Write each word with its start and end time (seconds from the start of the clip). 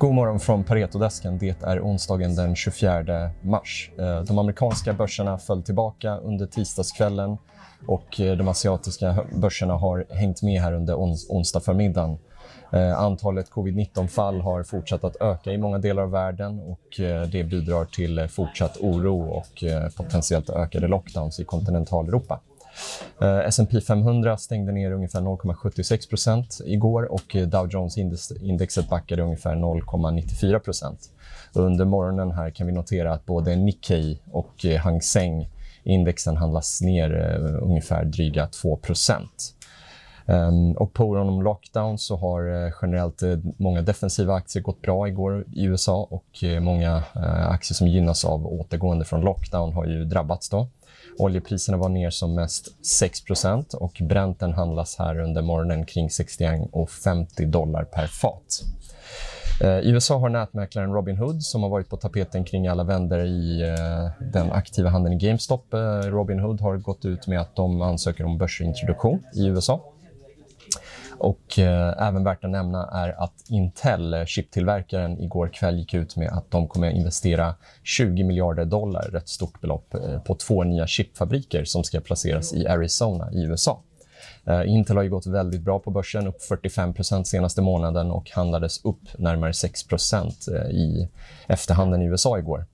God 0.00 0.14
morgon 0.14 0.40
från 0.40 0.64
Paretodesken. 0.64 1.38
Det 1.38 1.62
är 1.62 1.80
onsdagen 1.80 2.34
den 2.34 2.56
24 2.56 3.30
mars. 3.42 3.90
Eh, 3.98 4.20
de 4.20 4.38
amerikanska 4.38 4.92
börserna 4.92 5.38
föll 5.38 5.62
tillbaka 5.62 6.16
under 6.16 6.46
tisdagskvällen 6.46 7.38
och 7.86 8.20
eh, 8.20 8.36
de 8.36 8.48
asiatiska 8.48 9.24
börserna 9.34 9.74
har 9.74 10.06
hängt 10.10 10.42
med 10.42 10.62
här 10.62 10.72
under 10.72 11.00
ons 11.00 11.30
onsdag 11.30 11.60
förmiddagen. 11.60 12.18
Eh, 12.72 12.98
antalet 12.98 13.50
covid-19-fall 13.50 14.40
har 14.40 14.62
fortsatt 14.62 15.04
att 15.04 15.16
öka 15.20 15.52
i 15.52 15.58
många 15.58 15.78
delar 15.78 16.02
av 16.02 16.10
världen 16.10 16.60
och 16.60 17.00
det 17.32 17.44
bidrar 17.44 17.84
till 17.84 18.28
fortsatt 18.28 18.76
oro 18.80 19.20
och 19.20 19.64
potentiellt 19.96 20.50
ökade 20.50 20.88
lockdowns 20.88 21.40
i 21.40 21.44
kontinentaleuropa. 21.44 22.40
Eh, 23.20 23.38
S&P 23.38 23.80
500 23.80 24.36
stängde 24.36 24.72
ner 24.72 24.92
ungefär 24.92 25.20
0,76% 25.20 26.62
igår 26.64 27.12
och 27.12 27.36
eh, 27.36 27.48
Dow 27.48 27.68
Jones-indexet 27.70 28.88
backade 28.88 29.22
ungefär 29.22 29.54
0,94% 29.54 30.96
Under 31.52 31.84
morgonen 31.84 32.30
här 32.30 32.50
kan 32.50 32.66
vi 32.66 32.72
notera 32.72 33.12
att 33.12 33.26
både 33.26 33.56
Nikkei 33.56 34.20
och 34.32 34.64
eh, 34.64 34.80
Hang 34.80 35.02
Seng 35.02 35.48
indexen 35.82 36.36
handlas 36.36 36.80
ner 36.80 37.14
eh, 37.14 37.62
ungefär 37.62 38.04
dryga 38.04 38.46
2 38.46 38.78
Um, 40.28 40.34
ehm, 40.34 40.72
och 40.72 40.92
på 40.92 41.10
grund 41.10 41.30
om 41.30 41.42
lockdown 41.42 41.98
så 41.98 42.16
har 42.16 42.48
uh, 42.48 42.72
generellt 42.82 43.22
uh, 43.22 43.38
många 43.56 43.82
defensiva 43.82 44.34
aktier 44.34 44.62
gått 44.62 44.82
bra 44.82 45.08
igår 45.08 45.44
i 45.52 45.64
USA 45.64 46.08
och 46.10 46.42
uh, 46.42 46.60
många 46.60 47.02
aktier 47.48 47.74
som 47.74 47.88
gynnas 47.88 48.24
av 48.24 48.46
återgående 48.46 49.04
från 49.04 49.20
lockdown 49.20 49.72
har 49.72 49.86
ju 49.86 50.04
drabbats. 50.04 50.48
Då. 50.48 50.68
Oljepriserna 51.18 51.78
var 51.78 51.88
ner 51.88 52.10
som 52.10 52.34
mest 52.34 52.86
6 52.86 53.20
och 53.74 54.02
Brenten 54.08 54.52
handlas 54.52 54.96
här 54.98 55.20
under 55.20 55.42
morgonen 55.42 55.86
kring 55.86 56.08
61,50 56.08 57.46
dollar 57.46 57.84
per 57.84 58.06
fat. 58.06 58.62
I 59.82 59.90
USA 59.90 60.18
har 60.18 60.28
nätmäklaren 60.28 60.92
Robinhood, 60.92 61.42
som 61.42 61.62
har 61.62 61.70
varit 61.70 61.88
på 61.88 61.96
tapeten 61.96 62.44
kring 62.44 62.66
alla 62.66 62.84
vänder 62.84 63.24
i 63.24 63.62
eh, 63.62 64.26
den 64.32 64.52
aktiva 64.52 64.90
handeln 64.90 65.20
i 65.20 65.26
GameStop. 65.26 65.74
Eh, 65.74 65.78
Robinhood 66.10 66.60
har 66.60 66.76
gått 66.76 67.04
ut 67.04 67.26
med 67.26 67.40
att 67.40 67.56
de 67.56 67.82
ansöker 67.82 68.24
om 68.24 68.38
börsintroduktion 68.38 69.22
i 69.34 69.46
USA. 69.46 69.80
Och 71.18 71.58
eh, 71.58 72.08
även 72.08 72.24
värt 72.24 72.44
att 72.44 72.50
nämna 72.50 72.88
är 72.92 73.22
att 73.22 73.44
Intel, 73.48 74.14
eh, 74.14 74.24
chiptillverkaren, 74.24 75.20
igår 75.20 75.48
kväll 75.48 75.78
gick 75.78 75.94
ut 75.94 76.16
med 76.16 76.28
att 76.28 76.50
de 76.50 76.68
kommer 76.68 76.88
att 76.88 76.94
investera 76.94 77.54
20 77.82 78.24
miljarder 78.24 78.64
dollar, 78.64 79.16
ett 79.16 79.28
stort 79.28 79.60
belopp, 79.60 79.94
eh, 79.94 80.20
på 80.20 80.34
två 80.34 80.64
nya 80.64 80.86
chipfabriker 80.86 81.64
som 81.64 81.84
ska 81.84 82.00
placeras 82.00 82.52
i 82.52 82.66
Arizona 82.66 83.32
i 83.32 83.42
USA. 83.44 83.80
Eh, 84.44 84.62
Intel 84.66 84.96
har 84.96 85.02
ju 85.02 85.10
gått 85.10 85.26
väldigt 85.26 85.60
bra 85.60 85.78
på 85.78 85.90
börsen, 85.90 86.26
upp 86.26 86.42
45% 86.42 87.24
senaste 87.24 87.62
månaden 87.62 88.10
och 88.10 88.30
handlades 88.30 88.84
upp 88.84 89.18
närmare 89.18 89.52
6 89.52 89.84
eh, 90.48 90.70
i 90.70 91.08
efterhanden 91.46 92.02
i 92.02 92.04
USA 92.04 92.38
igår. 92.38 92.66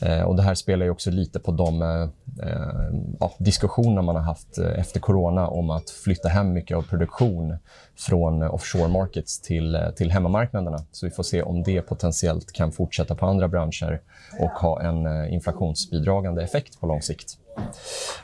Eh, 0.00 0.22
och 0.22 0.36
det 0.36 0.42
här 0.42 0.54
spelar 0.54 0.84
ju 0.84 0.90
också 0.90 1.10
lite 1.10 1.38
på 1.38 1.52
de 1.52 1.82
eh, 1.82 2.02
eh 2.48 2.92
ja, 3.20 3.32
diskussioner 3.38 4.02
man 4.02 4.16
har 4.16 4.22
haft 4.22 4.58
eh, 4.58 4.78
efter 4.78 5.00
corona 5.00 5.48
om 5.48 5.70
att 5.70 5.90
flytta 5.90 6.28
hem 6.28 6.52
mycket 6.52 6.76
av 6.76 6.82
produktion 6.82 7.56
från 7.96 8.42
offshore 8.42 8.88
markets 8.88 9.40
till, 9.40 9.78
till 9.96 10.10
hemmamarknaderna. 10.10 10.78
Så 10.92 11.06
vi 11.06 11.10
får 11.10 11.22
se 11.22 11.42
om 11.42 11.62
det 11.62 11.82
potentiellt 11.82 12.52
kan 12.52 12.72
fortsätta 12.72 13.14
på 13.14 13.26
andra 13.26 13.48
branscher 13.48 14.00
och 14.40 14.50
ha 14.50 14.82
en 14.82 15.28
inflationsbidragande 15.28 16.42
effekt 16.42 16.80
på 16.80 16.86
lång 16.86 17.02
sikt. 17.02 17.38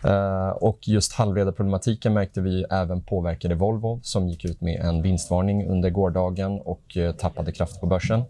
Uh, 0.04 0.48
och 0.48 0.88
just 0.88 1.12
halvledarproblematiken 1.12 2.14
märkte 2.14 2.40
vi 2.40 2.64
även 2.70 3.02
påverkade 3.02 3.54
Volvo 3.54 4.00
som 4.02 4.28
gick 4.28 4.44
ut 4.44 4.60
med 4.60 4.80
en 4.80 5.02
vinstvarning 5.02 5.68
under 5.68 5.90
gårdagen 5.90 6.60
och 6.60 6.96
uh, 6.96 7.12
tappade 7.12 7.52
kraft 7.52 7.80
på 7.80 7.86
börsen. 7.86 8.24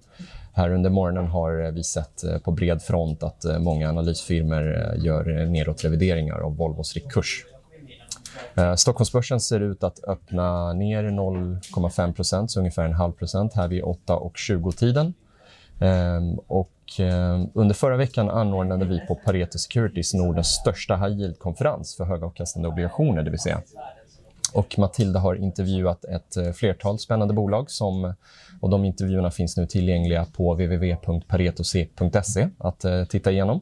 Här 0.59 0.71
under 0.71 0.91
morgonen 0.91 1.27
har 1.27 1.65
eh, 1.65 1.71
vi 1.71 1.85
sett 1.85 2.25
eh, 2.25 2.39
på 2.39 2.51
bred 2.51 2.83
front 2.83 3.23
att 3.23 3.45
eh, 3.45 3.59
många 3.59 3.89
analysfirmor 3.89 4.95
gör 4.97 5.47
nedåtrevideringar 5.47 6.39
av 6.39 6.57
Volvos 6.57 6.95
riktkurs. 6.95 7.45
Stockholmsbörsen 8.77 9.41
ser 9.41 9.61
ut 9.61 9.85
att 9.85 10.05
öppna 10.05 10.73
ner 10.73 11.05
0,5 11.05 12.47
så 12.47 12.61
ungefär 12.61 12.85
en 12.85 12.93
halv 12.93 13.13
procent 13.13 13.55
här 13.55 13.69
vid 13.69 13.83
8.20-tiden. 13.83 15.15
Och 16.47 16.73
ehm, 16.99 17.47
under 17.55 17.75
förra 17.75 17.97
veckan 17.97 18.31
anordnade 18.31 18.85
vi 18.85 19.01
på 19.01 19.15
Pareto 19.15 19.59
Securities 19.59 20.15
Nordens 20.15 20.47
största 20.47 20.97
high 20.97 21.21
yield-konferens 21.21 21.97
för 21.97 22.05
högavkastande 22.05 22.69
obligationer, 22.69 23.23
det 23.23 23.31
vill 23.31 23.41
säga 23.41 23.63
och 24.53 24.79
Matilda 24.79 25.21
har 25.21 25.35
intervjuat 25.35 26.05
ett 26.05 26.37
eh, 26.37 26.53
flertal 26.53 26.99
spännande 26.99 27.35
bolag. 27.35 27.71
Som, 27.71 28.15
och 28.61 28.71
de 28.71 28.85
intervjuerna 28.85 29.31
finns 29.31 29.57
nu 29.57 29.67
tillgängliga 29.67 30.25
på 30.25 30.55
www.paretose.se 30.55 32.49
att 32.59 32.85
uh, 32.85 33.05
titta 33.05 33.33
igenom. 33.33 33.61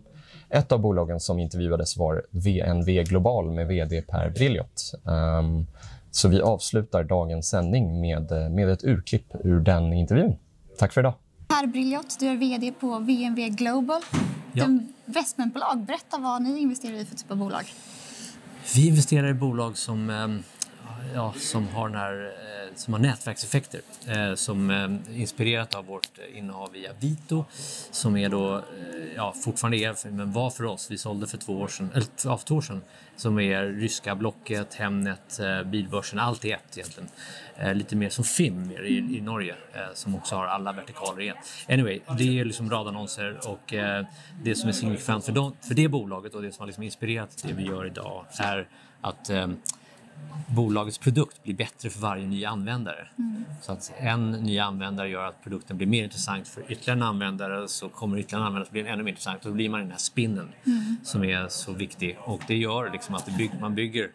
Ett 0.48 0.72
av 0.72 0.80
bolagen 0.80 1.20
som 1.20 1.38
intervjuades 1.38 1.96
var 1.96 2.22
VNV 2.30 3.02
Global 3.02 3.50
med 3.50 3.66
vd 3.66 4.02
Per 4.02 4.30
Brilliot. 4.30 4.92
Um, 5.04 5.66
så 6.10 6.28
vi 6.28 6.40
avslutar 6.40 7.04
dagens 7.04 7.48
sändning 7.48 8.00
med, 8.00 8.32
eh, 8.32 8.48
med 8.48 8.68
ett 8.68 8.84
urklipp 8.84 9.34
ur 9.44 9.60
den 9.60 9.92
intervjun. 9.92 10.36
Tack 10.78 10.92
för 10.92 11.00
idag. 11.00 11.14
Per 11.48 11.66
Brilliot, 11.66 12.16
du 12.20 12.26
är 12.26 12.36
vd 12.36 12.72
på 12.72 12.98
VNV 12.98 13.48
Global. 13.48 14.02
Ja. 14.52 14.64
investmentbolag. 14.64 15.84
Berätta 15.86 16.18
vad 16.18 16.42
ni 16.42 16.60
investerar 16.60 16.94
i 16.94 17.04
för 17.04 17.16
typ 17.16 17.30
av 17.30 17.36
bolag. 17.36 17.64
Vi 18.74 18.88
investerar 18.88 19.28
i 19.28 19.34
bolag 19.34 19.78
som 19.78 20.10
um 20.10 20.42
ja, 21.14 21.34
som 21.36 21.68
har 21.68 21.88
den 21.88 21.98
här, 21.98 22.24
eh, 22.24 22.74
som 22.74 22.92
har 22.92 23.00
nätverkseffekter 23.00 23.80
eh, 24.08 24.34
som 24.34 24.70
är 24.70 24.98
inspirerat 25.14 25.74
av 25.74 25.86
vårt 25.86 26.10
innehav 26.34 26.76
i 26.76 26.88
Avito 26.88 27.44
som 27.90 28.16
är 28.16 28.28
då, 28.28 28.62
ja, 29.16 29.34
fortfarande 29.44 29.76
är, 29.76 30.10
men 30.10 30.32
var 30.32 30.50
för 30.50 30.64
oss, 30.64 30.90
vi 30.90 30.98
sålde 30.98 31.26
för 31.26 31.38
två 31.38 31.52
år 31.52 31.68
sedan, 31.68 31.90
eller 31.94 32.06
för 32.16 32.46
två 32.46 32.54
år 32.54 32.60
sedan, 32.60 32.82
som 33.16 33.40
är 33.40 33.64
ryska 33.64 34.14
Blocket, 34.14 34.74
Hemnet, 34.74 35.40
Bilbörsen, 35.66 36.18
allt 36.18 36.44
i 36.44 36.52
ett 36.52 36.78
egentligen. 36.78 37.08
Lite 37.76 37.96
mer 37.96 38.08
som 38.08 38.24
Finn 38.24 38.70
i, 38.70 39.16
i 39.16 39.20
Norge 39.20 39.54
som 39.94 40.14
också 40.14 40.36
har 40.36 40.46
alla 40.46 40.72
vertikaler 40.72 41.20
i 41.20 41.28
ett. 41.28 41.36
Anyway, 41.68 42.00
det 42.18 42.38
är 42.38 42.44
liksom 42.44 42.70
radannonser 42.70 43.40
och 43.48 43.74
det 44.42 44.54
som 44.54 44.68
är 44.68 44.72
signifikant 44.72 45.24
för, 45.24 45.32
dem, 45.32 45.56
för 45.60 45.74
det 45.74 45.88
bolaget 45.88 46.34
och 46.34 46.42
det 46.42 46.52
som 46.52 46.62
har 46.62 46.66
liksom 46.66 46.82
inspirerat 46.82 47.44
det 47.46 47.52
vi 47.52 47.62
gör 47.62 47.86
idag 47.86 48.24
är 48.38 48.68
att 49.00 49.30
bolagets 50.48 50.98
produkt 50.98 51.42
blir 51.42 51.54
bättre 51.54 51.90
för 51.90 52.00
varje 52.00 52.26
ny 52.26 52.44
användare. 52.44 53.08
Mm. 53.18 53.44
Så 53.62 53.72
att 53.72 53.92
en 53.98 54.30
ny 54.30 54.58
användare 54.58 55.08
gör 55.08 55.24
att 55.24 55.42
produkten 55.42 55.76
blir 55.76 55.86
mer 55.86 56.04
intressant 56.04 56.48
för 56.48 56.62
ytterligare 56.68 56.98
en 56.98 57.02
användare 57.02 57.68
så 57.68 57.88
kommer 57.88 58.18
ytterligare 58.18 58.42
en 58.42 58.46
användare 58.46 58.66
att 58.66 58.72
bli 58.72 58.86
ännu 58.86 59.02
mer 59.02 59.10
intressant 59.10 59.44
och 59.44 59.50
då 59.50 59.54
blir 59.54 59.68
man 59.68 59.80
i 59.80 59.82
den 59.82 59.90
här 59.90 59.98
spinnen 59.98 60.48
mm. 60.66 60.96
som 61.02 61.24
är 61.24 61.48
så 61.48 61.72
viktig. 61.72 62.16
Och 62.20 62.42
det 62.46 62.56
gör 62.56 62.90
liksom 62.92 63.14
att 63.14 63.36
bygger, 63.38 63.60
man 63.60 63.74
bygger 63.74 64.10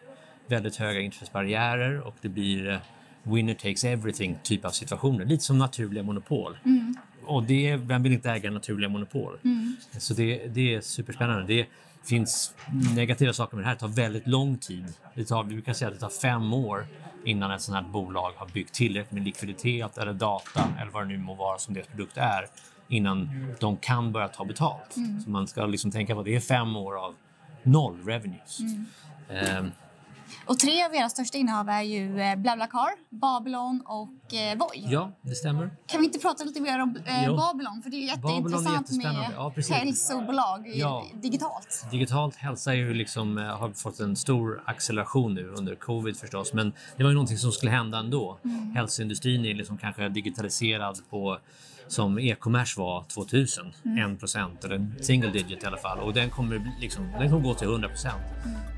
väldigt 0.46 0.76
höga 0.76 1.00
intressebarriärer 1.00 2.00
och 2.00 2.14
det 2.20 2.28
blir 2.28 2.70
eh, 2.70 2.78
winner 3.22 3.54
takes 3.54 3.84
everything 3.84 4.38
typ 4.42 4.64
av 4.64 4.70
situationer. 4.70 5.24
Lite 5.24 5.44
som 5.44 5.58
naturliga 5.58 6.02
monopol. 6.02 6.58
Mm. 6.64 6.94
Och 7.24 7.42
det, 7.42 7.76
vem 7.76 8.02
vill 8.02 8.12
inte 8.12 8.30
äga 8.30 8.50
naturliga 8.50 8.88
monopol? 8.88 9.38
Mm. 9.44 9.76
Så 9.98 10.14
det, 10.14 10.46
det 10.46 10.74
är 10.74 10.80
superspännande. 10.80 11.44
Det, 11.46 11.66
finns 12.04 12.54
negativa 12.96 13.32
saker 13.32 13.56
med 13.56 13.64
det 13.64 13.68
här. 13.68 13.74
Det 13.74 13.80
tar 13.80 13.88
väldigt 13.88 14.26
lång 14.26 14.58
tid. 14.58 14.92
Det 15.14 15.24
tar, 15.24 15.44
vi 15.44 15.54
brukar 15.54 15.72
säga 15.72 15.88
att 15.88 15.94
det 15.94 16.00
tar 16.00 16.08
fem 16.08 16.52
år 16.52 16.86
innan 17.24 17.50
ett 17.50 17.62
sånt 17.62 17.84
här 17.84 17.92
bolag 17.92 18.32
har 18.36 18.46
byggt 18.46 18.74
tillräckligt 18.74 19.12
med 19.12 19.24
likviditet 19.24 19.98
eller 19.98 20.12
data 20.12 20.68
eller 20.80 20.90
vad 20.90 21.02
det 21.02 21.08
nu 21.08 21.18
må 21.18 21.34
vara 21.34 21.58
som 21.58 21.74
deras 21.74 21.86
produkt 21.86 22.16
är 22.16 22.46
innan 22.88 23.46
de 23.60 23.76
kan 23.76 24.12
börja 24.12 24.28
ta 24.28 24.44
betalt. 24.44 24.96
Mm. 24.96 25.20
Så 25.20 25.30
man 25.30 25.46
ska 25.46 25.66
liksom 25.66 25.90
tänka 25.90 26.14
på 26.14 26.20
att 26.20 26.26
det 26.26 26.36
är 26.36 26.40
fem 26.40 26.76
år 26.76 27.04
av 27.04 27.14
noll 27.62 27.98
revenues. 28.06 28.60
Mm. 28.60 29.64
Um, 29.64 29.72
och 30.46 30.58
tre 30.58 30.84
av 30.84 30.94
era 30.94 31.08
största 31.08 31.38
innehav 31.38 31.68
är 31.68 31.82
ju 31.82 32.20
eh, 32.20 32.36
BlaBlaCar, 32.36 32.90
Babylon 33.10 33.82
och 33.86 34.34
eh, 34.34 34.58
Voi. 34.58 34.86
Ja, 34.92 35.12
det 35.22 35.34
stämmer. 35.34 35.70
Kan 35.86 36.00
vi 36.00 36.06
inte 36.06 36.18
prata 36.18 36.44
lite 36.44 36.60
mer 36.60 36.82
om 36.82 36.96
eh, 37.06 37.36
Babylon? 37.36 37.82
För 37.82 37.90
det 37.90 37.96
är 37.96 38.06
jätteintressant 38.06 38.90
med 38.90 39.26
ja, 39.36 39.52
hälsobolag 39.70 40.72
ja. 40.74 41.04
digitalt. 41.14 41.86
Digitalt 41.90 42.36
hälsa 42.36 42.72
är 42.72 42.76
ju 42.76 42.94
liksom, 42.94 43.38
eh, 43.38 43.44
har 43.44 43.70
fått 43.70 44.00
en 44.00 44.16
stor 44.16 44.62
acceleration 44.66 45.34
nu 45.34 45.48
under 45.48 45.74
covid 45.74 46.16
förstås. 46.16 46.52
Men 46.52 46.72
det 46.96 47.02
var 47.02 47.10
ju 47.10 47.14
någonting 47.14 47.38
som 47.38 47.52
skulle 47.52 47.72
hända 47.72 47.98
ändå. 47.98 48.38
Mm. 48.44 48.72
Hälsoindustrin 48.76 49.44
är 49.44 49.54
liksom 49.54 49.78
kanske 49.78 50.08
digitaliserad 50.08 50.98
på 51.10 51.38
som 51.88 52.18
e-commerce 52.18 52.80
var 52.80 53.04
2000, 53.04 53.72
mm. 53.84 54.12
1 54.12 54.18
procent 54.20 54.64
eller 54.64 54.92
single 55.00 55.30
digit 55.30 55.62
i 55.62 55.66
alla 55.66 55.76
fall 55.76 55.98
och 55.98 56.12
den 56.12 56.30
kommer, 56.30 56.72
liksom, 56.80 57.08
den 57.18 57.30
kommer 57.30 57.42
gå 57.42 57.54
till 57.54 57.68
100 57.68 57.88
procent. 57.88 58.22
Mm. 58.44 58.71